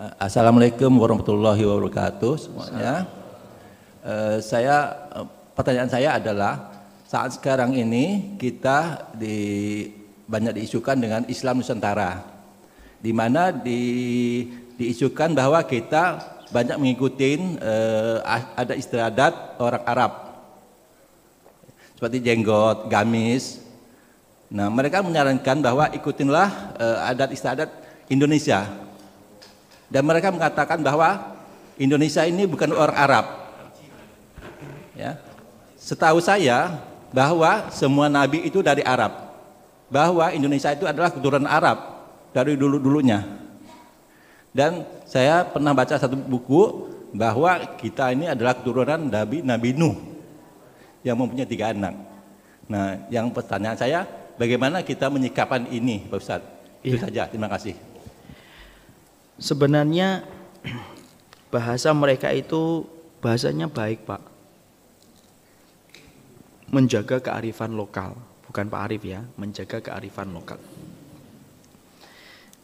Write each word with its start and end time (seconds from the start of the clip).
Uh, 0.00 0.08
Assalamualaikum 0.16 0.88
warahmatullahi 0.88 1.68
wabarakatuh 1.68 2.32
semuanya. 2.40 3.04
Uh, 4.00 4.40
saya 4.40 4.88
uh, 5.12 5.28
pertanyaan 5.52 5.92
saya 5.92 6.16
adalah 6.16 6.72
saat 7.04 7.36
sekarang 7.36 7.76
ini 7.76 8.32
kita 8.40 9.12
di 9.12 9.84
banyak 10.24 10.56
diisukan 10.56 10.96
dengan 10.96 11.28
Islam 11.28 11.60
Nusantara, 11.60 12.24
di 13.04 13.12
mana 13.12 13.52
di, 13.52 14.48
diisukan 14.80 15.36
bahwa 15.36 15.60
kita 15.68 16.24
banyak 16.48 16.80
mengikuti 16.80 17.36
uh, 17.60 18.24
ada 18.56 18.72
istiadat 18.72 19.60
orang 19.60 19.84
Arab 19.84 20.12
seperti 22.00 22.24
jenggot, 22.24 22.88
gamis. 22.88 23.60
Nah, 24.48 24.72
mereka 24.72 25.04
menyarankan 25.04 25.60
bahwa 25.60 25.92
ikutinlah 25.92 26.48
uh, 26.80 27.08
adat 27.12 27.36
istiadat 27.36 27.68
Indonesia. 28.08 28.88
Dan 29.92 30.08
mereka 30.08 30.32
mengatakan 30.32 30.80
bahwa 30.80 31.36
Indonesia 31.76 32.24
ini 32.24 32.48
bukan 32.48 32.72
orang 32.72 32.96
Arab. 32.96 33.24
Ya. 34.96 35.20
Setahu 35.76 36.16
saya 36.24 36.80
bahwa 37.12 37.68
semua 37.68 38.08
nabi 38.08 38.40
itu 38.48 38.64
dari 38.64 38.80
Arab. 38.80 39.12
Bahwa 39.92 40.32
Indonesia 40.32 40.72
itu 40.72 40.88
adalah 40.88 41.12
keturunan 41.12 41.44
Arab 41.44 42.08
dari 42.32 42.56
dulu-dulunya. 42.56 43.20
Dan 44.56 44.88
saya 45.04 45.44
pernah 45.44 45.76
baca 45.76 46.00
satu 46.00 46.16
buku 46.16 46.88
bahwa 47.12 47.60
kita 47.76 48.16
ini 48.16 48.32
adalah 48.32 48.56
keturunan 48.56 49.12
Nabi 49.12 49.44
Nabi 49.44 49.76
Nuh 49.76 49.96
yang 51.04 51.20
mempunyai 51.20 51.44
tiga 51.44 51.76
anak. 51.76 51.92
Nah, 52.64 52.96
yang 53.12 53.28
pertanyaan 53.28 53.76
saya, 53.76 54.08
bagaimana 54.40 54.80
kita 54.80 55.12
menyikapan 55.12 55.68
ini, 55.68 56.08
Pak 56.08 56.16
Ustadz? 56.16 56.50
Itu 56.80 56.96
iya. 56.96 57.04
saja, 57.04 57.22
terima 57.28 57.52
kasih. 57.52 57.91
Sebenarnya 59.40 60.24
bahasa 61.54 61.92
mereka 61.92 62.32
itu 62.32 62.88
bahasanya 63.20 63.68
baik, 63.68 64.04
Pak 64.08 64.32
menjaga 66.72 67.20
kearifan 67.20 67.76
lokal, 67.76 68.16
bukan 68.48 68.64
Pak 68.72 68.80
Arif 68.88 69.04
ya, 69.04 69.20
menjaga 69.36 69.84
kearifan 69.84 70.32
lokal. 70.32 70.56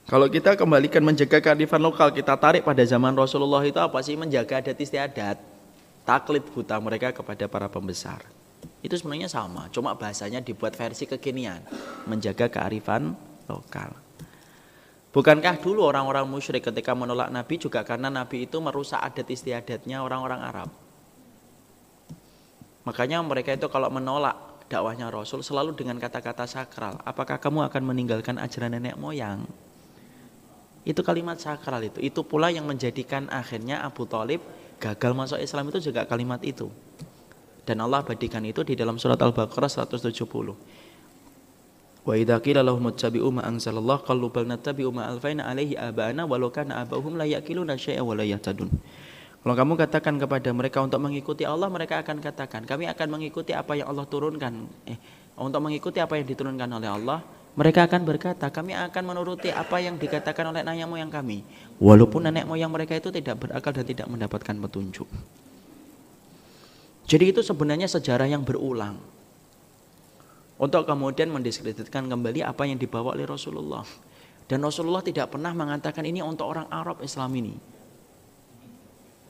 Kalau 0.08 0.25
kita 0.33 0.56
kembalikan 0.56 1.05
menjaga 1.05 1.44
kearifan 1.44 1.84
lokal, 1.84 2.08
kita 2.16 2.33
tarik 2.41 2.64
pada 2.64 2.80
zaman 2.88 3.12
Rasulullah 3.12 3.60
itu 3.60 3.77
apa 3.77 4.00
sih? 4.00 4.16
Menjaga 4.16 4.64
adat 4.64 4.80
istiadat, 4.80 5.36
taklid 6.08 6.41
buta 6.48 6.80
mereka 6.80 7.12
kepada 7.12 7.44
para 7.44 7.69
pembesar. 7.69 8.25
Itu 8.80 8.97
sebenarnya 8.97 9.28
sama, 9.28 9.69
cuma 9.69 9.92
bahasanya 9.92 10.41
dibuat 10.41 10.72
versi 10.72 11.05
kekinian, 11.05 11.60
menjaga 12.08 12.48
kearifan 12.48 13.12
lokal. 13.44 13.92
Bukankah 15.19 15.58
dulu 15.58 15.83
orang-orang 15.83 16.30
musyrik 16.30 16.70
ketika 16.70 16.94
menolak 16.94 17.27
Nabi 17.34 17.58
juga 17.58 17.83
karena 17.83 18.06
Nabi 18.06 18.47
itu 18.47 18.62
merusak 18.62 19.02
adat 19.02 19.27
istiadatnya 19.27 19.98
orang-orang 19.98 20.38
Arab? 20.47 20.70
Makanya 22.86 23.19
mereka 23.27 23.50
itu 23.50 23.66
kalau 23.66 23.91
menolak 23.91 24.62
dakwahnya 24.70 25.10
Rasul 25.10 25.42
selalu 25.42 25.75
dengan 25.75 25.98
kata-kata 25.98 26.47
sakral. 26.47 27.02
Apakah 27.02 27.42
kamu 27.42 27.66
akan 27.66 27.83
meninggalkan 27.83 28.38
ajaran 28.38 28.78
nenek 28.78 28.94
moyang? 28.94 29.42
Itu 30.86 31.02
kalimat 31.02 31.42
sakral 31.42 31.82
itu. 31.82 31.98
Itu 31.98 32.22
pula 32.22 32.55
yang 32.55 32.70
menjadikan 32.70 33.27
akhirnya 33.27 33.82
Abu 33.82 34.06
Talib 34.06 34.38
gagal 34.78 35.19
masuk 35.19 35.42
Islam 35.42 35.66
itu 35.75 35.91
juga 35.91 36.06
kalimat 36.06 36.38
itu. 36.47 36.70
Dan 37.66 37.82
Allah 37.82 38.06
badikan 38.06 38.47
itu 38.47 38.62
di 38.62 38.78
dalam 38.78 39.03
surat 39.03 39.19
Al-Baqarah 39.19 39.66
170. 39.66 40.14
Wa 42.08 42.16
idza 42.16 42.40
qila 42.40 42.64
lahum 42.64 42.88
ittabi'u 42.88 43.28
ma 43.28 43.44
anzalallah 43.44 44.00
qalu 44.00 44.32
bal 44.32 44.48
nattabi'u 44.48 44.88
ma 44.88 45.12
alfaina 45.12 45.44
alaihi 45.44 45.76
abana 45.76 46.24
walau 46.24 46.48
kana 46.48 46.80
abahum 46.80 47.20
la 47.20 47.28
yaqiluna 47.28 47.76
syai'a 47.76 48.00
wa 48.00 48.16
la 48.16 48.24
yahtadun. 48.24 48.72
Kalau 49.44 49.52
kamu 49.52 49.76
katakan 49.76 50.16
kepada 50.16 50.48
mereka 50.56 50.80
untuk 50.80 51.04
mengikuti 51.04 51.44
Allah, 51.44 51.68
mereka 51.68 52.00
akan 52.00 52.24
katakan, 52.24 52.64
kami 52.64 52.88
akan 52.88 53.06
mengikuti 53.12 53.52
apa 53.52 53.76
yang 53.76 53.92
Allah 53.92 54.08
turunkan. 54.08 54.66
Eh, 54.88 54.97
untuk 55.36 55.60
mengikuti 55.60 56.00
apa 56.00 56.16
yang 56.16 56.24
diturunkan 56.24 56.68
oleh 56.80 56.88
Allah, 56.88 57.20
mereka 57.54 57.84
akan 57.84 58.00
berkata, 58.08 58.48
kami 58.48 58.72
akan 58.72 59.02
menuruti 59.04 59.52
apa 59.52 59.76
yang 59.78 60.00
dikatakan 60.00 60.48
oleh 60.48 60.64
nenek 60.64 60.88
moyang 60.88 61.12
kami. 61.12 61.44
Walaupun 61.76 62.24
nenek 62.24 62.48
moyang 62.48 62.72
mereka 62.72 62.97
itu 62.97 63.12
tidak 63.12 63.36
berakal 63.36 63.70
dan 63.70 63.84
tidak 63.84 64.08
mendapatkan 64.08 64.56
petunjuk. 64.56 65.08
Jadi 67.08 67.24
itu 67.36 67.41
sebenarnya 67.44 67.88
sejarah 67.88 68.26
yang 68.26 68.42
berulang. 68.42 69.17
Untuk 70.58 70.82
kemudian 70.91 71.30
mendiskreditkan 71.30 72.10
kembali 72.10 72.42
apa 72.42 72.66
yang 72.66 72.82
dibawa 72.82 73.14
oleh 73.14 73.24
Rasulullah. 73.24 73.86
Dan 74.48 74.64
Rasulullah 74.64 75.04
tidak 75.06 75.30
pernah 75.30 75.54
mengatakan 75.54 76.02
ini 76.02 76.19
untuk 76.19 76.50
orang 76.50 76.66
Arab 76.72 76.98
Islam 77.04 77.30
ini. 77.38 77.54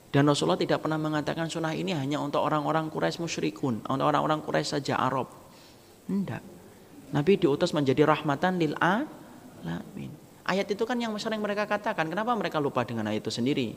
Dan 0.09 0.25
Rasulullah 0.25 0.57
tidak 0.57 0.81
pernah 0.81 0.97
mengatakan 0.97 1.53
sunnah 1.53 1.77
ini 1.77 1.93
hanya 1.93 2.17
untuk 2.17 2.41
orang-orang 2.41 2.89
Quraisy 2.89 3.21
musyrikun, 3.21 3.85
untuk 3.85 4.07
orang-orang 4.09 4.41
Quraisy 4.41 4.81
saja 4.81 4.97
Arab. 4.97 5.29
Tidak. 6.09 6.43
Nabi 7.13 7.33
diutus 7.37 7.77
menjadi 7.77 8.09
rahmatan 8.09 8.57
lil 8.57 8.73
alamin. 8.81 10.09
Ayat 10.49 10.65
itu 10.73 10.81
kan 10.89 10.97
yang 10.97 11.13
sering 11.21 11.45
mereka 11.45 11.69
katakan. 11.69 12.09
Kenapa 12.09 12.33
mereka 12.33 12.57
lupa 12.57 12.89
dengan 12.89 13.05
ayat 13.13 13.21
itu 13.21 13.29
sendiri? 13.29 13.77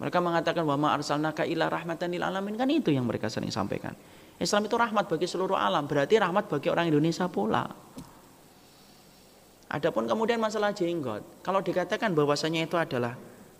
Mereka 0.00 0.16
mengatakan 0.24 0.64
wa 0.64 0.80
ma 0.80 0.96
arsalnaka 0.96 1.44
ila 1.44 1.68
rahmatan 1.68 2.08
lil 2.08 2.24
alamin 2.24 2.56
kan 2.56 2.64
itu 2.72 2.88
yang 2.88 3.04
mereka 3.04 3.28
sering 3.28 3.52
sampaikan. 3.52 3.92
Islam 4.40 4.64
itu 4.64 4.72
rahmat 4.72 5.04
bagi 5.04 5.28
seluruh 5.28 5.52
alam, 5.52 5.84
berarti 5.84 6.16
rahmat 6.16 6.48
bagi 6.48 6.72
orang 6.72 6.88
Indonesia 6.88 7.28
pula. 7.28 7.68
Adapun 9.70 10.08
kemudian 10.08 10.40
masalah 10.40 10.72
jenggot, 10.72 11.20
kalau 11.44 11.60
dikatakan 11.60 12.16
bahwasanya 12.16 12.64
itu 12.64 12.80
adalah 12.80 13.14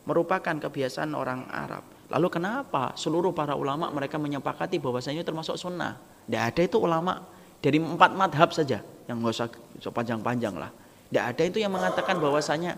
merupakan 0.08 0.56
kebiasaan 0.56 1.12
orang 1.12 1.44
Arab. 1.52 1.84
Lalu 2.10 2.28
kenapa 2.32 2.96
seluruh 2.96 3.30
para 3.30 3.54
ulama 3.54 3.92
mereka 3.92 4.16
menyepakati 4.16 4.80
bahwasanya 4.80 5.22
termasuk 5.22 5.54
sunnah? 5.60 6.00
Tidak 6.26 6.42
ada 6.42 6.60
itu 6.64 6.80
ulama 6.80 7.22
dari 7.60 7.78
empat 7.78 8.16
madhab 8.16 8.50
saja 8.50 8.80
yang 9.06 9.20
nggak 9.20 9.36
usah 9.36 9.92
panjang-panjang 9.92 10.56
lah. 10.56 10.72
Tidak 11.12 11.24
ada 11.36 11.42
itu 11.44 11.62
yang 11.62 11.70
mengatakan 11.70 12.16
bahwasanya 12.18 12.74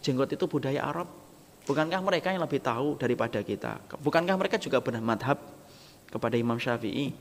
jenggot 0.00 0.32
itu 0.32 0.46
budaya 0.46 0.86
Arab. 0.86 1.10
Bukankah 1.66 2.00
mereka 2.00 2.30
yang 2.32 2.40
lebih 2.40 2.62
tahu 2.62 2.96
daripada 2.96 3.42
kita? 3.42 3.82
Bukankah 4.00 4.38
mereka 4.38 4.56
juga 4.56 4.80
benar 4.80 5.04
madhab 5.04 5.36
kepada 6.12 6.36
Imam 6.36 6.60
Syafi'i? 6.60 7.16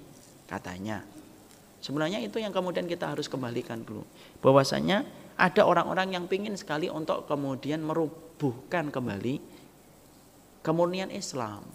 Katanya. 0.46 1.08
Sebenarnya 1.82 2.22
itu 2.22 2.38
yang 2.38 2.54
kemudian 2.54 2.86
kita 2.86 3.10
harus 3.10 3.26
kembalikan 3.26 3.82
dulu. 3.82 4.06
Bahwasanya 4.44 5.08
ada 5.40 5.66
orang-orang 5.66 6.14
yang 6.14 6.30
pingin 6.30 6.54
sekali 6.54 6.92
untuk 6.92 7.26
kemudian 7.26 7.82
merubuhkan 7.82 8.94
kembali 8.94 9.42
kemurnian 10.62 11.10
Islam. 11.10 11.66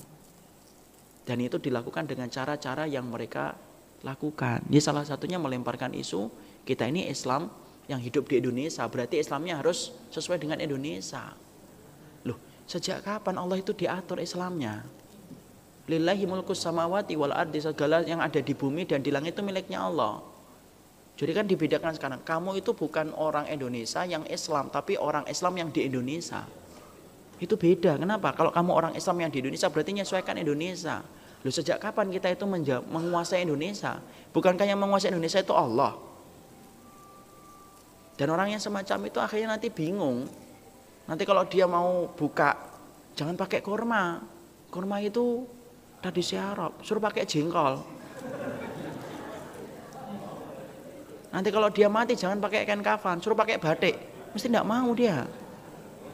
Dan 1.27 1.43
itu 1.43 1.59
dilakukan 1.59 2.07
dengan 2.07 2.31
cara-cara 2.31 2.87
yang 2.87 3.11
mereka 3.11 3.59
lakukan. 4.07 4.63
Ini 4.71 4.79
salah 4.79 5.03
satunya 5.03 5.43
melemparkan 5.43 5.91
isu 5.91 6.31
kita 6.63 6.87
ini 6.87 7.11
Islam 7.11 7.51
yang 7.91 7.99
hidup 7.99 8.31
di 8.31 8.39
Indonesia, 8.39 8.87
berarti 8.87 9.19
Islamnya 9.19 9.59
harus 9.59 9.91
sesuai 10.15 10.39
dengan 10.43 10.59
Indonesia. 10.63 11.35
Loh, 12.27 12.39
sejak 12.67 13.03
kapan 13.03 13.39
Allah 13.39 13.59
itu 13.59 13.75
diatur 13.75 14.23
Islamnya? 14.23 14.87
Lillahi 15.87 16.27
mulkus 16.27 16.59
samawati 16.67 17.15
wal 17.15 17.31
ardi 17.31 17.63
segala 17.63 18.03
yang 18.03 18.19
ada 18.19 18.43
di 18.43 18.55
bumi 18.59 18.83
dan 18.91 19.07
di 19.07 19.15
langit 19.15 19.39
itu 19.39 19.43
miliknya 19.47 19.87
Allah. 19.87 20.19
Jadi 21.17 21.33
kan 21.33 21.47
dibedakan 21.49 21.97
sekarang, 21.97 22.21
kamu 22.27 22.61
itu 22.61 22.77
bukan 22.77 23.15
orang 23.17 23.49
Indonesia 23.49 24.05
yang 24.05 24.27
Islam, 24.29 24.69
tapi 24.69 25.01
orang 25.01 25.25
Islam 25.31 25.57
yang 25.57 25.69
di 25.73 25.89
Indonesia. 25.89 26.45
Itu 27.41 27.57
beda. 27.57 27.97
Kenapa? 27.97 28.37
Kalau 28.37 28.53
kamu 28.53 28.71
orang 28.75 28.93
Islam 28.99 29.25
yang 29.25 29.31
di 29.33 29.41
Indonesia 29.41 29.73
berarti 29.73 29.97
menyesuaikan 29.97 30.37
Indonesia. 30.37 31.01
Loh 31.41 31.55
sejak 31.55 31.79
kapan 31.81 32.13
kita 32.13 32.35
itu 32.35 32.45
menguasai 32.85 33.47
Indonesia? 33.47 33.97
Bukankah 34.35 34.67
yang 34.67 34.77
menguasai 34.77 35.15
Indonesia 35.15 35.41
itu 35.41 35.55
Allah? 35.57 35.97
Dan 38.17 38.33
orang 38.33 38.53
yang 38.53 38.61
semacam 38.61 38.99
itu 39.09 39.19
akhirnya 39.21 39.57
nanti 39.57 39.69
bingung. 39.69 40.29
Nanti 41.07 41.23
kalau 41.23 41.47
dia 41.47 41.65
mau 41.65 42.11
buka, 42.13 42.57
jangan 43.15 43.39
pakai 43.39 43.61
kurma. 43.63 44.21
Kurma 44.73 45.01
itu 45.01 45.47
tradisi 46.07 46.39
Arab, 46.39 46.79
suruh 46.87 47.03
pakai 47.03 47.27
jengkol. 47.27 47.83
Nanti 51.35 51.51
kalau 51.51 51.67
dia 51.75 51.91
mati 51.91 52.15
jangan 52.15 52.39
pakai 52.39 52.63
kain 52.63 52.79
kafan, 52.79 53.19
suruh 53.19 53.35
pakai 53.35 53.59
batik. 53.59 53.99
Mesti 54.31 54.47
tidak 54.47 54.63
mau 54.71 54.95
dia. 54.95 55.27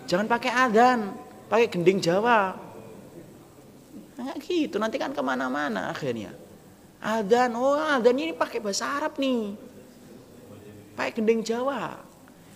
Jangan 0.08 0.26
pakai 0.32 0.48
adan, 0.48 1.12
pakai 1.52 1.68
gending 1.68 2.00
Jawa. 2.00 2.56
Enggak 4.16 4.40
gitu, 4.48 4.80
nanti 4.80 4.96
kan 4.96 5.12
ke 5.12 5.20
mana-mana 5.20 5.92
akhirnya. 5.92 6.32
Adan, 7.04 7.52
oh 7.52 7.76
adan 7.76 8.16
ini 8.16 8.32
pakai 8.32 8.64
bahasa 8.64 8.88
Arab 8.96 9.20
nih. 9.20 9.52
Pakai 10.96 11.12
gending 11.20 11.44
Jawa. 11.44 12.00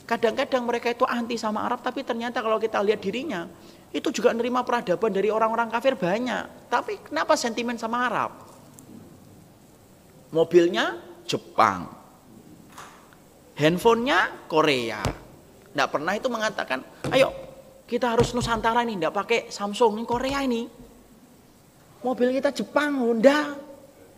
Kadang-kadang 0.08 0.64
mereka 0.64 0.88
itu 0.88 1.04
anti 1.04 1.36
sama 1.36 1.68
Arab, 1.68 1.84
tapi 1.84 2.00
ternyata 2.00 2.40
kalau 2.40 2.56
kita 2.56 2.80
lihat 2.80 3.02
dirinya, 3.04 3.44
itu 3.96 4.12
juga 4.12 4.36
nerima 4.36 4.60
peradaban 4.60 5.08
dari 5.08 5.32
orang-orang 5.32 5.72
kafir 5.72 5.96
banyak. 5.96 6.68
Tapi 6.68 7.08
kenapa 7.08 7.32
sentimen 7.32 7.80
sama 7.80 8.04
Arab? 8.04 8.30
Mobilnya 10.30 11.00
Jepang, 11.24 11.88
handphonenya 13.56 14.46
Korea. 14.46 15.00
Tidak 15.72 15.88
pernah 15.88 16.12
itu 16.12 16.28
mengatakan, 16.28 16.84
ayo 17.12 17.32
Kita 17.86 18.18
harus 18.18 18.34
Nusantara 18.34 18.82
ini, 18.82 18.98
tidak 18.98 19.14
pakai 19.14 19.46
Samsung, 19.46 19.94
ini 19.94 20.04
Korea 20.10 20.42
ini. 20.42 20.66
Mobil 22.02 22.34
kita 22.34 22.50
Jepang, 22.50 22.98
Honda. 22.98 23.54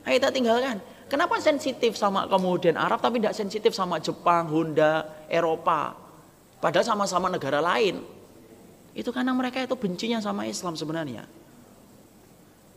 Ayo 0.08 0.14
kita 0.16 0.32
tinggalkan. 0.32 0.80
Kenapa 1.08 1.36
sensitif 1.36 1.92
sama 1.92 2.24
kemudian 2.28 2.80
Arab 2.80 3.00
tapi 3.04 3.20
tidak 3.20 3.36
sensitif 3.36 3.76
sama 3.76 4.00
Jepang, 4.00 4.48
Honda, 4.48 5.24
Eropa? 5.28 5.92
Padahal 6.64 6.84
sama-sama 6.84 7.28
negara 7.28 7.60
lain. 7.60 8.00
Itu 8.98 9.14
karena 9.14 9.30
mereka 9.30 9.62
itu 9.62 9.78
bencinya 9.78 10.18
sama 10.18 10.42
Islam 10.50 10.74
sebenarnya. 10.74 11.22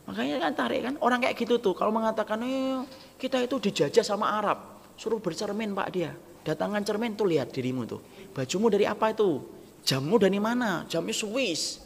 Makanya 0.06 0.38
kan 0.38 0.52
tarik 0.54 0.80
kan 0.86 0.94
orang 1.02 1.18
kayak 1.18 1.34
gitu 1.34 1.58
tuh 1.58 1.74
kalau 1.74 1.90
mengatakan 1.90 2.38
eh, 2.46 2.86
kita 3.18 3.42
itu 3.42 3.58
dijajah 3.58 4.06
sama 4.06 4.38
Arab, 4.38 4.86
suruh 4.94 5.18
bercermin 5.18 5.74
Pak 5.74 5.88
dia. 5.90 6.14
Datangan 6.46 6.82
cermin 6.86 7.18
tuh 7.18 7.26
lihat 7.26 7.50
dirimu 7.50 7.86
tuh. 7.86 7.98
Bajumu 8.34 8.70
dari 8.70 8.86
apa 8.86 9.10
itu? 9.10 9.42
Jammu 9.82 10.14
dari 10.18 10.38
mana? 10.38 10.86
Jamnya 10.86 11.14
Swiss. 11.14 11.82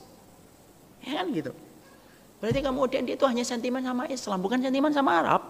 Ya 1.01 1.21
kan 1.21 1.33
gitu. 1.33 1.53
Berarti 2.41 2.61
kemudian 2.61 3.09
dia 3.09 3.17
itu 3.17 3.25
hanya 3.25 3.45
sentimen 3.45 3.81
sama 3.81 4.05
Islam, 4.09 4.39
bukan 4.45 4.61
sentimen 4.61 4.93
sama 4.93 5.11
Arab. 5.17 5.43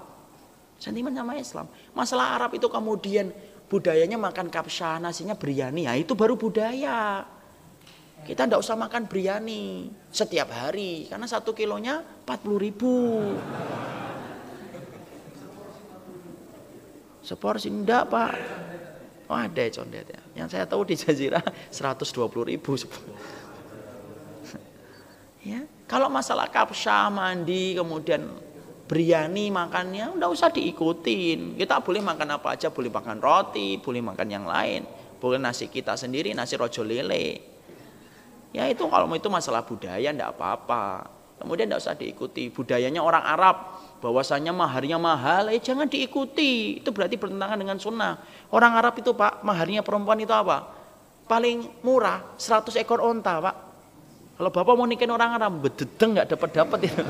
Sentimen 0.78 1.14
sama 1.14 1.34
Islam. 1.34 1.66
Masalah 1.90 2.38
Arab 2.38 2.54
itu 2.54 2.70
kemudian 2.70 3.34
budayanya 3.66 4.14
makan 4.18 4.46
kapsa, 4.46 4.98
nasinya 5.02 5.34
biryani. 5.34 5.90
Ya 5.90 5.94
itu 5.98 6.14
baru 6.14 6.38
budaya. 6.38 7.26
Kita 8.26 8.42
tidak 8.44 8.58
usah 8.58 8.74
makan 8.74 9.06
biryani 9.06 9.86
setiap 10.10 10.50
hari. 10.50 11.06
Karena 11.06 11.30
satu 11.30 11.54
kilonya 11.54 12.02
40 12.26 12.58
ribu. 12.58 12.94
Seporsi 17.22 17.70
enggak 17.70 18.10
pak. 18.10 18.32
Oh 19.26 19.38
ada 19.38 19.58
ya 19.58 19.70
condet 19.70 20.06
ya. 20.10 20.20
Yang 20.42 20.58
saya 20.58 20.64
tahu 20.66 20.86
di 20.86 20.94
Jazirah 20.94 21.42
120 21.70 22.50
ribu. 22.50 22.78
ya, 25.50 25.66
kalau 25.90 26.06
masalah 26.06 26.46
kapsa, 26.50 27.10
mandi, 27.10 27.74
kemudian 27.74 28.26
biryani 28.86 29.50
makannya 29.50 30.14
udah 30.14 30.30
usah 30.30 30.54
diikutin. 30.54 31.58
Kita 31.58 31.82
boleh 31.82 32.02
makan 32.02 32.38
apa 32.38 32.54
aja, 32.54 32.70
boleh 32.70 32.90
makan 32.90 33.18
roti, 33.18 33.82
boleh 33.82 34.02
makan 34.02 34.28
yang 34.30 34.46
lain. 34.46 34.86
Boleh 35.18 35.42
nasi 35.42 35.66
kita 35.66 35.98
sendiri, 35.98 36.30
nasi 36.30 36.54
rojo 36.54 36.86
lele. 36.86 37.55
Ya 38.54 38.66
itu 38.70 38.86
kalau 38.86 39.10
itu 39.14 39.28
masalah 39.30 39.66
budaya 39.66 40.12
ndak 40.14 40.36
apa-apa. 40.36 41.16
Kemudian 41.36 41.68
tidak 41.68 41.80
usah 41.84 41.94
diikuti. 41.96 42.48
Budayanya 42.48 43.04
orang 43.04 43.20
Arab, 43.20 43.56
bahwasanya 44.00 44.56
maharnya 44.56 44.96
mahal, 44.96 45.52
eh 45.52 45.60
jangan 45.60 45.84
diikuti. 45.84 46.80
Itu 46.80 46.96
berarti 46.96 47.20
bertentangan 47.20 47.58
dengan 47.60 47.76
sunnah. 47.76 48.16
Orang 48.48 48.72
Arab 48.72 48.96
itu 48.96 49.12
pak, 49.12 49.44
maharnya 49.44 49.84
perempuan 49.84 50.16
itu 50.16 50.32
apa? 50.32 50.72
Paling 51.28 51.84
murah 51.84 52.22
100 52.40 52.72
ekor 52.80 53.04
onta 53.04 53.36
pak. 53.42 53.56
Kalau 54.36 54.50
bapak 54.52 54.74
mau 54.76 54.88
nikahin 54.88 55.12
orang 55.12 55.36
Arab, 55.36 55.60
bededeng 55.60 56.16
nggak 56.16 56.28
dapat 56.32 56.50
dapat 56.56 56.78
itu. 56.88 57.02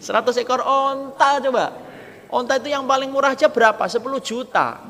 100 0.00 0.42
ekor 0.44 0.64
onta 0.64 1.40
coba. 1.44 1.66
Onta 2.30 2.56
itu 2.62 2.70
yang 2.70 2.86
paling 2.86 3.10
murah 3.10 3.34
aja 3.34 3.50
berapa? 3.50 3.84
10 3.84 4.00
juta. 4.22 4.80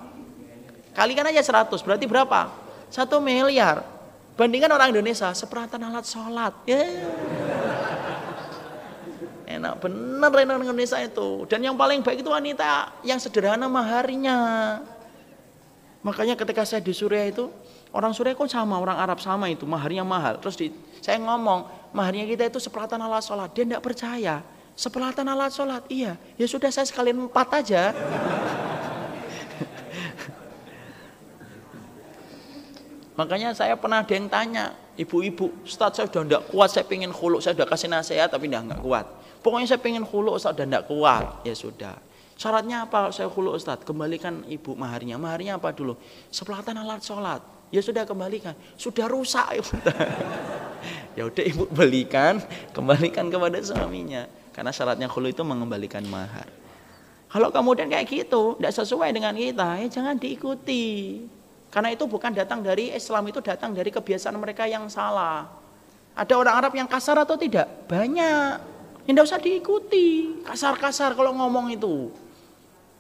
Kalikan 0.92 1.24
aja 1.24 1.40
100, 1.40 1.80
berarti 1.80 2.04
berapa? 2.04 2.59
Satu 2.90 3.22
miliar. 3.22 3.86
Bandingkan 4.34 4.72
orang 4.74 4.90
Indonesia, 4.90 5.30
seperatan 5.32 5.80
alat 5.86 6.04
sholat. 6.04 6.54
Yeah 6.66 7.06
enak 9.60 9.82
bener 9.82 10.30
orang 10.30 10.64
Indonesia 10.64 10.96
itu. 11.02 11.44
Dan 11.50 11.60
yang 11.66 11.76
paling 11.76 12.00
baik 12.00 12.22
itu 12.22 12.30
wanita 12.30 13.02
yang 13.02 13.18
sederhana 13.20 13.66
maharinya. 13.66 14.38
Makanya 16.00 16.38
ketika 16.38 16.64
saya 16.64 16.80
di 16.80 16.96
Suriah 16.96 17.28
itu 17.28 17.52
orang 17.92 18.16
Suriah 18.16 18.32
kok 18.32 18.48
sama 18.48 18.80
orang 18.80 18.96
Arab 18.96 19.20
sama 19.20 19.52
itu 19.52 19.68
maharnya 19.68 20.00
mahal. 20.00 20.40
Terus 20.40 20.56
di, 20.56 20.72
saya 21.04 21.20
ngomong 21.20 21.92
maharnya 21.92 22.24
kita 22.24 22.48
itu 22.48 22.56
seperatan 22.62 23.02
alat 23.04 23.20
sholat. 23.20 23.52
Dia 23.52 23.68
tidak 23.68 23.82
percaya. 23.84 24.40
Seperatan 24.72 25.28
alat 25.28 25.52
sholat 25.52 25.84
iya. 25.92 26.16
Ya 26.40 26.46
sudah 26.48 26.72
saya 26.72 26.88
sekalian 26.88 27.28
empat 27.28 27.48
aja 27.52 27.92
makanya 33.20 33.52
saya 33.52 33.76
pernah 33.76 34.00
ada 34.00 34.14
yang 34.16 34.32
tanya 34.32 34.72
ibu-ibu 34.96 35.52
Ustaz 35.68 36.00
saya 36.00 36.08
sudah 36.08 36.24
tidak 36.24 36.42
kuat 36.48 36.68
saya 36.72 36.88
pengen 36.88 37.12
khuluk 37.12 37.44
saya 37.44 37.52
sudah 37.52 37.68
kasih 37.68 37.92
nasihat 37.92 38.32
tapi 38.32 38.48
tidak 38.48 38.72
nggak 38.72 38.80
kuat 38.80 39.06
Pokoknya 39.40 39.66
saya 39.72 39.80
pengen 39.80 40.04
khulu 40.04 40.36
Ustaz 40.36 40.52
dan 40.52 40.68
tidak 40.68 40.84
kuat. 40.88 41.40
Ya 41.48 41.56
sudah. 41.56 41.96
Syaratnya 42.36 42.88
apa 42.88 43.12
saya 43.12 43.28
khulu 43.32 43.56
Ustaz? 43.56 43.80
Kembalikan 43.84 44.44
ibu 44.48 44.76
maharnya. 44.76 45.16
Maharnya 45.16 45.56
apa 45.56 45.72
dulu? 45.72 45.96
Sepelatan 46.28 46.76
alat 46.76 47.00
sholat. 47.00 47.40
Ya 47.72 47.80
sudah 47.80 48.04
kembalikan. 48.04 48.52
Sudah 48.76 49.08
rusak. 49.08 49.64
ya 51.16 51.24
udah 51.24 51.44
ibu 51.44 51.64
belikan, 51.72 52.40
kembalikan 52.76 53.32
kepada 53.32 53.56
suaminya. 53.64 54.28
Karena 54.52 54.72
syaratnya 54.74 55.08
khulu 55.08 55.32
itu 55.32 55.40
mengembalikan 55.40 56.04
mahar. 56.04 56.48
Kalau 57.30 57.48
kemudian 57.54 57.86
kayak 57.86 58.10
gitu, 58.10 58.58
tidak 58.58 58.74
sesuai 58.74 59.14
dengan 59.14 59.30
kita, 59.38 59.78
ya 59.78 59.86
jangan 59.86 60.18
diikuti. 60.18 61.22
Karena 61.70 61.94
itu 61.94 62.04
bukan 62.10 62.34
datang 62.34 62.66
dari 62.66 62.90
Islam, 62.90 63.30
itu 63.30 63.38
datang 63.38 63.70
dari 63.70 63.94
kebiasaan 63.94 64.34
mereka 64.34 64.66
yang 64.66 64.90
salah. 64.90 65.46
Ada 66.18 66.34
orang 66.34 66.54
Arab 66.58 66.72
yang 66.74 66.90
kasar 66.90 67.22
atau 67.22 67.38
tidak? 67.38 67.86
Banyak. 67.86 68.58
Tidak 69.06 69.22
usah 69.22 69.38
diikuti. 69.38 70.42
Kasar-kasar 70.42 71.14
kalau 71.14 71.30
ngomong 71.30 71.70
itu. 71.70 72.10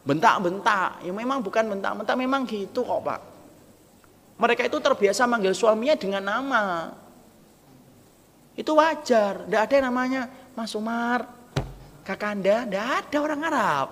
Bentak-bentak. 0.06 1.02
Ya 1.02 1.10
memang 1.10 1.42
bukan 1.42 1.66
bentak-bentak, 1.66 2.14
memang 2.14 2.46
gitu 2.46 2.86
kok 2.86 3.02
Pak. 3.02 3.20
Mereka 4.40 4.70
itu 4.70 4.78
terbiasa 4.80 5.28
manggil 5.28 5.52
suaminya 5.52 5.98
dengan 5.98 6.22
nama. 6.24 6.64
Itu 8.54 8.78
wajar. 8.78 9.44
Tidak 9.44 9.60
ada 9.60 9.74
yang 9.74 9.86
namanya 9.92 10.22
Mas 10.54 10.72
Umar, 10.78 11.26
Kakanda. 12.06 12.64
Tidak 12.64 12.86
ada 13.04 13.16
orang 13.18 13.40
Arab. 13.44 13.88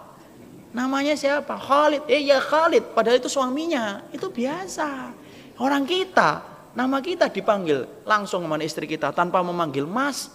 Namanya 0.72 1.16
siapa? 1.16 1.56
Khalid. 1.56 2.04
Eh 2.08 2.28
ya 2.28 2.38
Khalid. 2.40 2.92
Padahal 2.92 3.18
itu 3.20 3.30
suaminya. 3.32 4.04
Itu 4.12 4.28
biasa. 4.28 5.12
Orang 5.58 5.88
kita, 5.88 6.44
nama 6.76 7.02
kita 7.02 7.26
dipanggil 7.32 7.88
langsung 8.06 8.46
sama 8.46 8.60
istri 8.62 8.86
kita 8.86 9.10
tanpa 9.10 9.42
memanggil 9.42 9.82
Mas, 9.88 10.30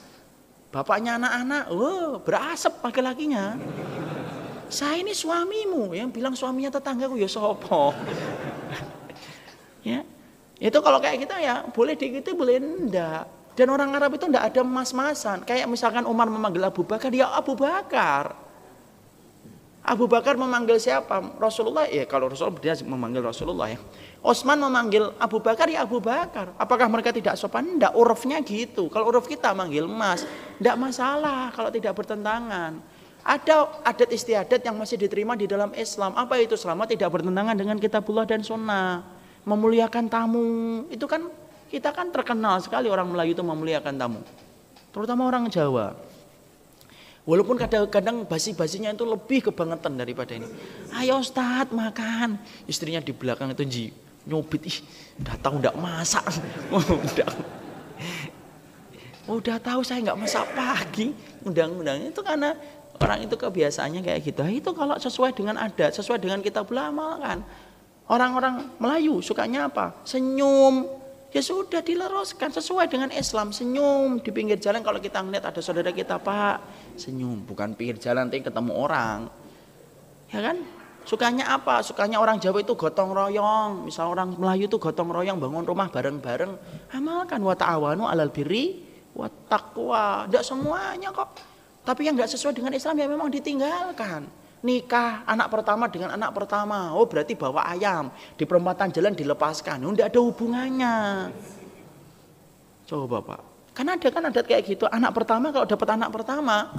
Bapaknya 0.73 1.21
anak-anak, 1.21 1.69
oh, 1.69 2.17
berasap 2.25 2.81
laki-lakinya. 2.81 3.61
Saya 4.73 5.05
ini 5.05 5.13
suamimu, 5.13 5.93
yang 5.93 6.09
bilang 6.09 6.33
suaminya 6.33 6.73
tetanggaku 6.73 7.13
ya 7.21 7.29
sopo. 7.29 7.93
ya. 9.85 10.01
Itu 10.57 10.81
kalau 10.81 10.97
kayak 10.97 11.29
kita 11.29 11.37
ya 11.37 11.61
boleh 11.69 11.93
diikuti 11.93 12.33
boleh 12.33 12.57
enggak. 12.57 13.53
Dan 13.53 13.69
orang 13.69 13.93
Arab 13.93 14.17
itu 14.17 14.25
enggak 14.25 14.49
ada 14.49 14.65
mas-masan. 14.65 15.45
Kayak 15.45 15.69
misalkan 15.69 16.09
Umar 16.09 16.25
memanggil 16.25 16.65
Abu 16.65 16.81
Bakar, 16.81 17.13
ya 17.13 17.29
Abu 17.37 17.53
Bakar. 17.53 18.33
Abu 19.83 20.07
Bakar 20.07 20.39
memanggil 20.39 20.79
siapa? 20.79 21.19
Rasulullah 21.35 21.83
ya 21.91 22.07
kalau 22.07 22.31
Rasulullah 22.31 22.55
dia 22.55 22.71
memanggil 22.87 23.19
Rasulullah 23.19 23.67
ya. 23.67 23.79
Osman 24.23 24.55
memanggil 24.55 25.11
Abu 25.19 25.43
Bakar 25.43 25.67
ya 25.67 25.83
Abu 25.83 25.99
Bakar. 25.99 26.55
Apakah 26.55 26.87
mereka 26.87 27.11
tidak 27.11 27.35
sopan? 27.35 27.75
Tidak, 27.75 27.91
urufnya 27.91 28.39
gitu. 28.39 28.87
Kalau 28.87 29.11
uruf 29.11 29.27
kita 29.27 29.51
manggil 29.51 29.83
Mas, 29.83 30.23
tidak 30.55 30.79
masalah 30.79 31.51
kalau 31.51 31.67
tidak 31.67 31.99
bertentangan. 31.99 32.79
Ada 33.27 33.83
adat 33.83 34.07
istiadat 34.15 34.63
yang 34.63 34.79
masih 34.79 34.95
diterima 34.95 35.35
di 35.35 35.51
dalam 35.51 35.75
Islam. 35.75 36.15
Apa 36.15 36.39
itu? 36.39 36.55
Selama 36.55 36.87
tidak 36.87 37.11
bertentangan 37.11 37.55
dengan 37.55 37.75
kitabullah 37.75 38.23
dan 38.23 38.39
sunnah. 38.39 39.03
Memuliakan 39.43 40.07
tamu. 40.07 40.87
Itu 40.87 41.11
kan 41.11 41.27
kita 41.67 41.91
kan 41.91 42.07
terkenal 42.07 42.63
sekali 42.63 42.87
orang 42.87 43.11
Melayu 43.11 43.35
itu 43.35 43.43
memuliakan 43.43 43.99
tamu. 43.99 44.23
Terutama 44.95 45.27
orang 45.27 45.51
Jawa. 45.51 46.12
Walaupun 47.23 47.55
kadang-kadang 47.55 48.27
basi-basinya 48.27 48.91
itu 48.91 49.07
lebih 49.07 49.47
kebangetan 49.47 49.95
daripada 49.95 50.35
ini. 50.35 50.43
Ayo 50.91 51.23
Ustaz 51.23 51.71
makan. 51.71 52.35
Istrinya 52.67 52.99
di 52.99 53.15
belakang 53.15 53.55
itu 53.55 53.63
ji, 53.63 53.85
nyobit. 54.27 54.67
Ih, 54.67 54.77
udah 55.23 55.35
tahu 55.39 55.53
ndak 55.63 55.75
masak. 55.79 56.23
udah, 56.75 57.29
udah 59.31 59.57
tahu 59.63 59.79
saya 59.87 60.03
nggak 60.03 60.19
masak 60.19 60.43
pagi. 60.51 61.15
Undang-undang 61.47 62.11
itu 62.11 62.19
karena 62.19 62.59
orang 62.99 63.23
itu 63.23 63.35
kebiasaannya 63.39 64.03
kayak 64.03 64.19
gitu. 64.27 64.43
Itu 64.43 64.69
kalau 64.75 64.99
sesuai 64.99 65.31
dengan 65.31 65.55
adat, 65.55 65.95
sesuai 65.95 66.19
dengan 66.19 66.43
kita 66.43 66.59
ulama 66.67 67.23
kan. 67.23 67.39
Orang-orang 68.03 68.67
Melayu 68.83 69.23
sukanya 69.23 69.71
apa? 69.71 69.95
Senyum, 70.03 70.91
Ya 71.33 71.41
sudah 71.41 71.81
dileroskan 71.81 72.53
sesuai 72.53 72.93
dengan 72.93 73.09
Islam. 73.09 73.49
Senyum 73.49 74.21
di 74.21 74.29
pinggir 74.29 74.61
jalan 74.61 74.85
kalau 74.85 75.01
kita 75.01 75.17
ngeliat 75.17 75.49
ada 75.49 75.57
saudara 75.65 75.89
kita 75.89 76.21
pak. 76.21 76.61
Senyum 76.93 77.41
bukan 77.41 77.73
pinggir 77.73 77.97
jalan 77.97 78.29
nanti 78.29 78.45
ketemu 78.45 78.71
orang. 78.77 79.33
Ya 80.29 80.39
kan? 80.45 80.61
Sukanya 81.09 81.57
apa? 81.57 81.81
Sukanya 81.81 82.21
orang 82.21 82.37
Jawa 82.37 82.61
itu 82.61 82.77
gotong 82.77 83.17
royong. 83.17 83.89
Misal 83.89 84.13
orang 84.13 84.37
Melayu 84.37 84.69
itu 84.69 84.77
gotong 84.77 85.09
royong 85.09 85.41
bangun 85.41 85.65
rumah 85.65 85.89
bareng-bareng. 85.89 86.53
Amalkan 86.93 87.41
wa 87.41 87.57
ta'awanu 87.57 88.05
alal 88.05 88.29
birri 88.29 88.85
wa 89.17 89.25
taqwa. 89.25 90.29
Tidak 90.29 90.45
semuanya 90.45 91.09
kok. 91.09 91.33
Tapi 91.81 92.05
yang 92.05 92.13
nggak 92.13 92.29
sesuai 92.29 92.53
dengan 92.53 92.77
Islam 92.77 92.93
ya 92.93 93.09
memang 93.09 93.33
ditinggalkan 93.33 94.42
nikah 94.63 95.27
anak 95.27 95.51
pertama 95.51 95.91
dengan 95.91 96.15
anak 96.15 96.31
pertama. 96.31 96.95
Oh 96.95 97.03
berarti 97.05 97.35
bawa 97.35 97.67
ayam 97.67 98.09
di 98.39 98.47
perempatan 98.47 98.89
jalan 98.89 99.13
dilepaskan. 99.13 99.83
Oh, 99.83 99.91
tidak 99.91 100.15
ada 100.15 100.19
hubungannya. 100.23 100.95
Coba 102.87 103.17
Pak. 103.19 103.41
Kan 103.75 103.91
ada 103.91 104.07
kan 104.07 104.23
adat 104.31 104.45
kayak 104.47 104.63
gitu. 104.63 104.87
Anak 104.87 105.11
pertama 105.11 105.51
kalau 105.51 105.67
dapat 105.67 105.87
anak 105.93 106.09
pertama 106.09 106.71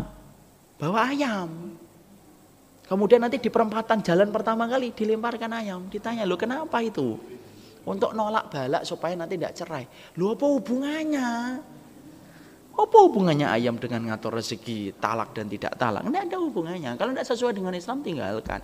bawa 0.80 1.12
ayam. 1.12 1.76
Kemudian 2.84 3.24
nanti 3.24 3.40
di 3.40 3.48
perempatan 3.48 4.04
jalan 4.04 4.28
pertama 4.28 4.68
kali 4.68 4.92
dilemparkan 4.92 5.50
ayam. 5.56 5.88
Ditanya, 5.88 6.28
lo 6.28 6.36
kenapa 6.36 6.84
itu? 6.84 7.16
Untuk 7.84 8.12
nolak 8.12 8.52
balak 8.52 8.84
supaya 8.84 9.16
nanti 9.16 9.40
tidak 9.40 9.56
cerai. 9.56 9.84
Lu 10.20 10.36
apa 10.36 10.44
hubungannya? 10.44 11.30
Apa 12.74 12.96
hubungannya 13.06 13.46
ayam 13.46 13.78
dengan 13.78 14.10
ngatur 14.10 14.34
rezeki 14.34 14.98
talak 14.98 15.30
dan 15.30 15.46
tidak 15.46 15.78
talak? 15.78 16.02
Tidak 16.02 16.22
ada 16.26 16.38
hubungannya. 16.42 16.98
Kalau 16.98 17.14
tidak 17.14 17.26
sesuai 17.30 17.54
dengan 17.54 17.74
Islam 17.74 18.02
tinggalkan. 18.02 18.60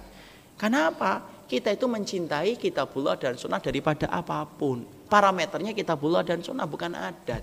Kenapa? 0.59 1.23
Kita 1.47 1.71
itu 1.75 1.87
mencintai 1.87 2.59
kitabullah 2.59 3.19
dan 3.19 3.35
sunnah 3.35 3.63
daripada 3.63 4.11
apa 4.11 4.47
pun. 4.47 4.87
Parameternya 5.11 5.75
kitabullah 5.75 6.23
dan 6.23 6.43
sunnah 6.43 6.67
bukan 6.67 6.95
adat. 6.95 7.43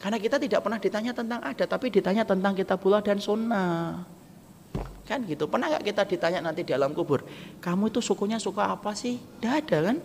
Karena 0.00 0.16
kita 0.16 0.40
tidak 0.40 0.64
pernah 0.64 0.80
ditanya 0.80 1.12
tentang 1.12 1.44
adat, 1.44 1.68
tapi 1.68 1.92
ditanya 1.92 2.24
tentang 2.24 2.56
kitabullah 2.56 3.04
dan 3.04 3.20
sunnah. 3.20 4.02
Kan 5.04 5.26
gitu. 5.28 5.46
Pernah 5.46 5.76
nggak 5.76 5.84
kita 5.92 6.02
ditanya 6.06 6.40
nanti 6.40 6.64
di 6.64 6.72
alam 6.74 6.96
kubur, 6.96 7.22
kamu 7.60 7.92
itu 7.92 8.00
sukunya 8.00 8.40
suka 8.40 8.72
apa 8.72 8.96
sih? 8.96 9.18
Tidak 9.18 9.52
ada 9.52 9.78
kan? 9.92 9.96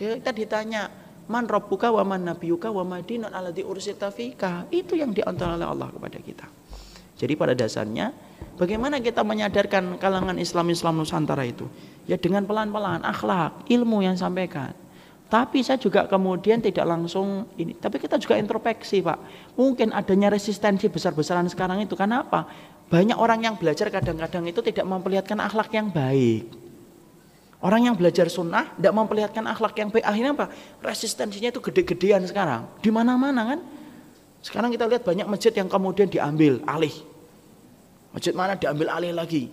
Kita 0.00 0.30
ditanya, 0.32 0.88
man 1.30 1.46
rabbuka 1.46 1.94
wa 1.94 2.02
man 2.02 2.26
nabiyuka 2.26 2.74
wa 2.74 2.82
madinun 2.82 3.30
alladhi 3.30 3.62
ursita 3.62 4.10
fika. 4.10 4.66
Itu 4.74 4.98
yang 4.98 5.14
diantar 5.14 5.54
oleh 5.54 5.64
Allah 5.64 5.86
kepada 5.94 6.18
kita. 6.18 6.46
Jadi 7.14 7.38
pada 7.38 7.54
dasarnya 7.54 8.10
bagaimana 8.58 8.98
kita 8.98 9.22
menyadarkan 9.22 10.02
kalangan 10.02 10.34
Islam-Islam 10.34 11.06
Nusantara 11.06 11.46
itu? 11.46 11.70
Ya 12.10 12.18
dengan 12.18 12.42
pelan-pelan 12.42 13.06
akhlak, 13.06 13.70
ilmu 13.70 14.02
yang 14.02 14.18
sampaikan. 14.18 14.74
Tapi 15.30 15.62
saya 15.62 15.78
juga 15.78 16.10
kemudian 16.10 16.58
tidak 16.58 16.82
langsung 16.82 17.46
ini. 17.54 17.78
Tapi 17.78 18.02
kita 18.02 18.18
juga 18.18 18.34
introspeksi 18.34 18.98
Pak. 18.98 19.18
Mungkin 19.54 19.94
adanya 19.94 20.26
resistensi 20.26 20.90
besar-besaran 20.90 21.46
sekarang 21.46 21.78
itu. 21.86 21.94
Karena 21.94 22.26
apa? 22.26 22.50
Banyak 22.90 23.14
orang 23.14 23.46
yang 23.46 23.54
belajar 23.54 23.86
kadang-kadang 23.94 24.50
itu 24.50 24.58
tidak 24.58 24.82
memperlihatkan 24.82 25.38
akhlak 25.38 25.70
yang 25.70 25.94
baik. 25.94 26.59
Orang 27.60 27.84
yang 27.84 27.92
belajar 27.92 28.24
sunnah 28.32 28.72
tidak 28.72 28.92
memperlihatkan 28.96 29.44
akhlak 29.44 29.76
yang 29.76 29.92
baik. 29.92 30.04
Akhirnya 30.08 30.32
apa? 30.32 30.48
Resistensinya 30.80 31.52
itu 31.52 31.60
gede-gedean 31.60 32.24
sekarang. 32.24 32.64
Di 32.80 32.88
mana-mana 32.88 33.52
kan. 33.52 33.60
Sekarang 34.40 34.72
kita 34.72 34.88
lihat 34.88 35.04
banyak 35.04 35.28
masjid 35.28 35.52
yang 35.52 35.68
kemudian 35.68 36.08
diambil 36.08 36.64
alih. 36.64 36.96
Masjid 38.16 38.32
mana 38.32 38.56
diambil 38.56 38.88
alih 38.88 39.12
lagi. 39.12 39.52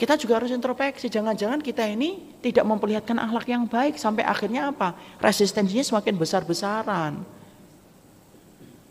Kita 0.00 0.16
juga 0.16 0.40
harus 0.40 0.48
introspeksi. 0.48 1.12
Jangan-jangan 1.12 1.60
kita 1.60 1.84
ini 1.84 2.40
tidak 2.40 2.64
memperlihatkan 2.64 3.20
akhlak 3.20 3.52
yang 3.52 3.68
baik. 3.68 4.00
Sampai 4.00 4.24
akhirnya 4.24 4.72
apa? 4.72 4.96
Resistensinya 5.20 5.84
semakin 5.84 6.16
besar-besaran. 6.16 7.20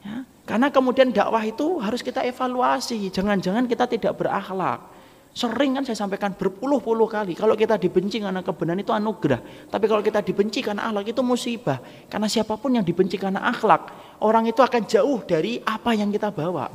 Ya, 0.06 0.30
karena 0.46 0.70
kemudian 0.70 1.10
dakwah 1.10 1.42
itu 1.42 1.82
harus 1.82 2.06
kita 2.06 2.22
evaluasi. 2.22 3.10
Jangan-jangan 3.10 3.66
kita 3.66 3.90
tidak 3.90 4.14
berakhlak. 4.22 4.99
Sering 5.30 5.78
kan 5.78 5.86
saya 5.86 5.96
sampaikan 5.96 6.34
berpuluh-puluh 6.34 7.06
kali. 7.06 7.38
Kalau 7.38 7.54
kita 7.54 7.78
dibenci 7.78 8.18
karena 8.18 8.42
kebenaran 8.42 8.82
itu 8.82 8.92
anugerah. 8.92 9.70
Tapi 9.70 9.86
kalau 9.86 10.02
kita 10.02 10.26
dibenci 10.26 10.60
karena 10.66 10.90
akhlak 10.90 11.14
itu 11.14 11.22
musibah. 11.22 11.80
Karena 12.10 12.26
siapa 12.26 12.58
pun 12.58 12.76
yang 12.76 12.84
dibenci 12.84 13.16
karena 13.16 13.46
akhlak. 13.48 14.18
Orang 14.26 14.50
itu 14.50 14.60
akan 14.60 14.84
jauh 14.90 15.22
dari 15.24 15.62
apa 15.64 15.94
yang 15.96 16.10
kita 16.10 16.34
bawa. 16.34 16.68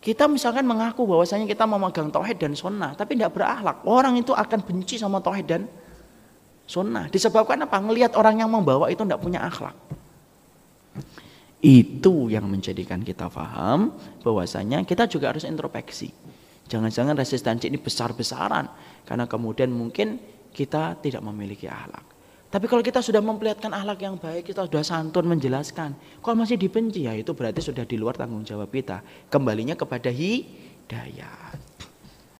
Kita 0.00 0.24
misalkan 0.30 0.64
mengaku 0.64 1.04
bahwasanya 1.04 1.46
kita 1.50 1.66
memegang 1.68 2.08
tauhid 2.10 2.38
dan 2.40 2.52
sunnah. 2.56 2.96
Tapi 2.96 3.14
tidak 3.14 3.36
berakhlak. 3.36 3.84
Orang 3.84 4.16
itu 4.16 4.32
akan 4.32 4.58
benci 4.64 4.96
sama 4.96 5.20
tauhid 5.20 5.46
dan 5.46 5.62
sunnah. 6.66 7.06
Disebabkan 7.12 7.60
apa? 7.62 7.76
Ngelihat 7.78 8.18
orang 8.18 8.40
yang 8.40 8.50
membawa 8.50 8.90
itu 8.90 9.04
tidak 9.04 9.20
punya 9.22 9.44
akhlak. 9.46 9.76
Itu 11.62 12.30
yang 12.30 12.46
menjadikan 12.46 13.02
kita 13.02 13.30
paham 13.30 13.94
bahwasanya 14.22 14.82
kita 14.86 15.10
juga 15.10 15.34
harus 15.34 15.46
introspeksi. 15.46 16.10
Jangan-jangan 16.66 17.14
resistensi 17.14 17.70
ini 17.70 17.78
besar-besaran 17.78 18.66
karena 19.06 19.24
kemudian 19.30 19.70
mungkin 19.70 20.18
kita 20.50 20.98
tidak 20.98 21.22
memiliki 21.22 21.70
akhlak. 21.70 22.16
Tapi 22.46 22.66
kalau 22.70 22.80
kita 22.80 23.02
sudah 23.02 23.20
memperlihatkan 23.20 23.74
akhlak 23.74 23.98
yang 24.06 24.16
baik, 24.16 24.48
kita 24.48 24.64
sudah 24.64 24.82
santun 24.86 25.26
menjelaskan. 25.28 25.92
Kalau 26.22 26.36
masih 26.38 26.56
dibenci 26.56 27.04
ya 27.04 27.12
itu 27.12 27.34
berarti 27.34 27.60
sudah 27.60 27.82
di 27.82 27.98
luar 27.98 28.14
tanggung 28.14 28.46
jawab 28.46 28.70
kita. 28.70 29.02
Kembalinya 29.28 29.74
kepada 29.74 30.08
hidayah. 30.08 31.65